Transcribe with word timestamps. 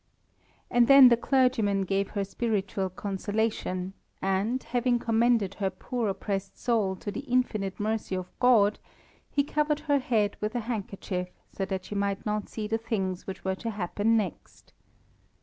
And 0.71 0.87
then 0.87 1.09
the 1.09 1.15
clergyman 1.15 1.81
gave 1.83 2.09
her 2.17 2.23
spiritual 2.23 2.89
consolation, 2.89 3.93
and, 4.19 4.63
having 4.63 4.97
commended 4.97 5.53
her 5.53 5.69
poor 5.69 6.09
oppressed 6.09 6.57
soul 6.57 6.95
to 6.95 7.11
the 7.11 7.19
infinite 7.19 7.79
mercy 7.79 8.15
of 8.15 8.27
God, 8.39 8.79
he 9.29 9.43
covered 9.43 9.81
her 9.81 9.99
head 9.99 10.37
with 10.41 10.55
a 10.55 10.61
handkerchief 10.61 11.29
so 11.51 11.65
that 11.65 11.85
she 11.85 11.93
might 11.93 12.25
not 12.25 12.49
see 12.49 12.67
the 12.67 12.79
things 12.79 13.27
which 13.27 13.45
were 13.45 13.53
to 13.57 13.69
happen 13.69 14.17
next. 14.17 14.73